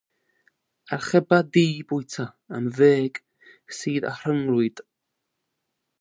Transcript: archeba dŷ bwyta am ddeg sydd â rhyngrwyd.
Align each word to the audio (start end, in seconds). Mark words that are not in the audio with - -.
archeba 0.95 1.39
dŷ 1.53 1.65
bwyta 1.87 2.25
am 2.55 2.65
ddeg 2.73 3.13
sydd 3.77 4.09
â 4.09 4.11
rhyngrwyd. 4.23 4.77